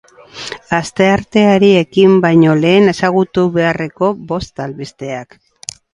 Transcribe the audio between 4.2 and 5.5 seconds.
bost albisteak.